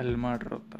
[0.00, 0.78] Alma rota.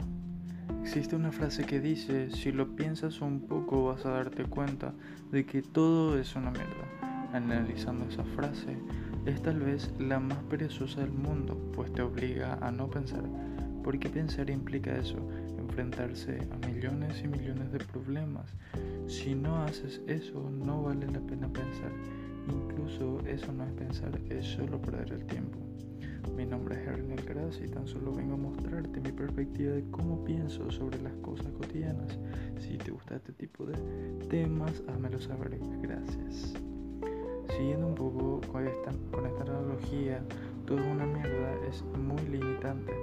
[0.81, 4.95] Existe una frase que dice, si lo piensas un poco vas a darte cuenta
[5.31, 7.29] de que todo es una mierda.
[7.35, 8.79] Analizando esa frase,
[9.27, 13.23] es tal vez la más perezosa del mundo, pues te obliga a no pensar.
[13.85, 15.19] Porque pensar implica eso,
[15.59, 18.47] enfrentarse a millones y millones de problemas.
[19.07, 21.93] Si no haces eso, no vale la pena pensar.
[22.49, 25.70] Incluso eso no es pensar, es solo perder el tiempo.
[26.41, 30.25] Mi nombre es Henry Alcaraz y tan solo vengo a mostrarte mi perspectiva de cómo
[30.25, 32.19] pienso sobre las cosas cotidianas.
[32.59, 33.75] Si te gusta este tipo de
[34.31, 35.59] temas, házmelo saber.
[35.83, 36.55] Gracias.
[37.51, 40.25] Siguiendo un poco con esta, con esta analogía,
[40.65, 42.95] toda una mierda es muy limitante,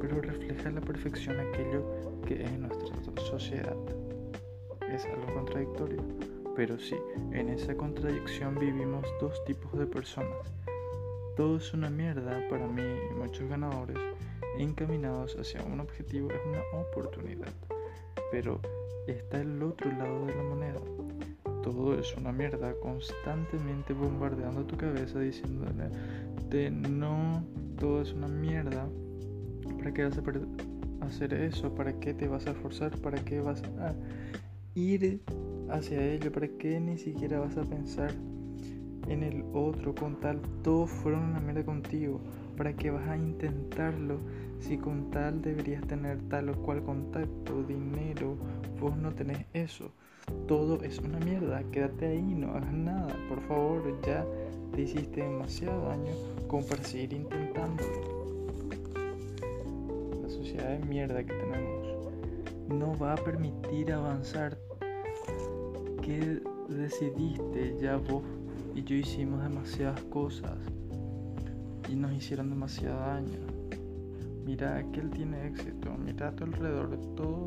[0.00, 1.84] pero refleja la perfección aquello
[2.24, 3.76] que es nuestra sociedad.
[4.88, 6.00] Es algo contradictorio,
[6.54, 6.94] pero sí,
[7.32, 10.54] en esa contradicción vivimos dos tipos de personas
[11.36, 13.96] todo es una mierda para mí y muchos ganadores
[14.58, 17.52] encaminados hacia un objetivo es una oportunidad.
[18.30, 18.60] Pero
[19.06, 20.80] está el otro lado de la moneda.
[21.62, 25.88] Todo es una mierda constantemente bombardeando tu cabeza diciéndole
[26.50, 27.44] de no,
[27.78, 28.86] todo es una mierda.
[29.78, 31.74] ¿Para qué vas a hacer eso?
[31.74, 32.96] ¿Para qué te vas a esforzar?
[32.98, 33.94] ¿Para qué vas a
[34.74, 35.20] ir
[35.68, 36.30] hacia ello?
[36.30, 38.12] ¿Para qué ni siquiera vas a pensar
[39.08, 42.20] en el otro con tal todos fueron una mierda contigo.
[42.56, 44.18] ¿Para qué vas a intentarlo
[44.60, 48.36] si con tal deberías tener tal o cual contacto, dinero?
[48.80, 49.90] Vos no tenés eso.
[50.46, 51.62] Todo es una mierda.
[51.70, 53.14] Quédate ahí, no hagas nada.
[53.28, 54.24] Por favor, ya
[54.72, 56.12] te hiciste demasiado daño
[56.46, 58.24] como para seguir intentándolo.
[60.22, 61.88] La sociedad de mierda que tenemos
[62.68, 64.56] no va a permitir avanzar.
[66.02, 68.22] ¿Qué decidiste ya vos
[68.74, 70.58] y yo hicimos demasiadas cosas
[71.88, 73.38] y nos hicieron demasiado daño.
[74.44, 77.44] Mira que él tiene éxito, mira a tu alrededor, todo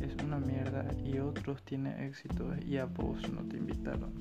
[0.00, 4.12] es una mierda y otros tienen éxito y a vos no te invitaron.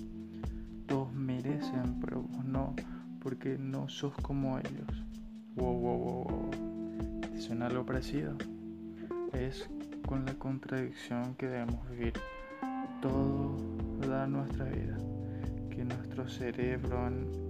[0.88, 2.76] Todos merecen, pero vos no,
[3.20, 5.04] porque no sos como ellos.
[5.56, 6.52] Wow, wow, wow, wow.
[7.22, 8.34] ¿Te suena algo parecido?
[9.34, 9.70] Es
[10.08, 12.14] con la contradicción que debemos vivir.
[13.02, 13.58] Todo
[14.08, 14.98] da nuestra vida
[15.76, 17.46] que nuestro cerebro en,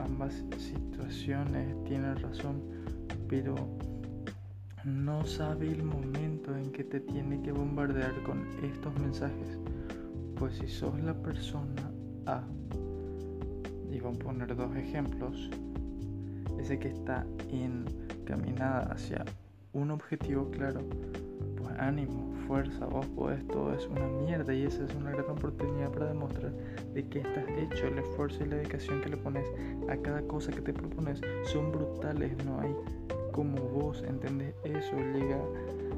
[0.00, 2.62] ambas situaciones tiene razón,
[3.28, 3.54] pero
[4.84, 9.58] no sabe el momento en que te tiene que bombardear con estos mensajes.
[10.36, 11.92] Pues si sos la persona
[12.26, 12.42] A,
[13.90, 15.50] y vamos a poner dos ejemplos,
[16.58, 19.24] ese que está encaminada hacia
[19.72, 20.80] un objetivo claro,
[21.82, 26.06] ánimo, fuerza, vos podés, todo es una mierda y esa es una gran oportunidad para
[26.06, 26.52] demostrar
[26.94, 29.46] de que estás hecho, el esfuerzo y la dedicación que le pones
[29.88, 32.74] a cada cosa que te propones son brutales, no hay
[33.32, 35.40] como vos entendés eso, llega,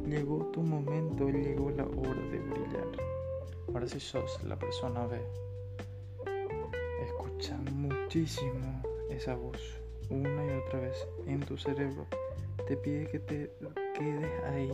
[0.07, 2.87] llegó tu momento, llegó la hora de brillar.
[3.69, 5.21] Ahora si sos la persona B,
[7.03, 9.81] escucha muchísimo esa voz
[10.11, 12.07] una y otra vez en tu cerebro.
[12.69, 13.51] Te pide que te
[13.95, 14.71] quedes ahí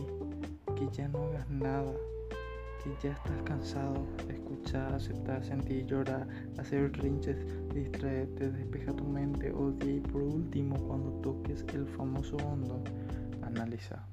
[0.81, 1.93] que ya no hagas nada,
[2.83, 6.27] que ya estás cansado, escuchar, aceptar, sentir, llorar,
[6.57, 7.37] hacer rinches,
[7.71, 12.81] distraerte, despeja tu mente, odia y por último cuando toques el famoso hondo,
[13.43, 14.03] analiza.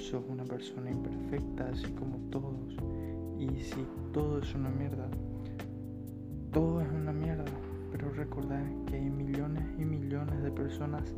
[0.00, 2.76] Sos una persona imperfecta así como todos
[3.36, 5.08] y si todo es una mierda,
[6.52, 7.44] todo es una mierda,
[7.90, 11.12] pero recordad que hay millones y millones de personas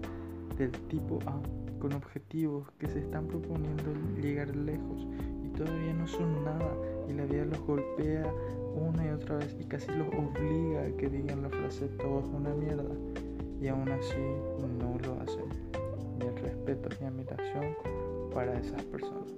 [0.59, 1.41] del tipo A
[1.79, 5.07] con objetivos que se están proponiendo llegar lejos
[5.45, 6.73] y todavía no son nada
[7.09, 8.33] y la vida los golpea
[8.75, 12.27] una y otra vez y casi los obliga a que digan la frase todo es
[12.27, 12.95] una mierda
[13.61, 14.17] y aún así
[14.79, 15.45] no lo hacen.
[16.19, 17.77] Mi respeto y admiración
[18.33, 19.33] para esas personas.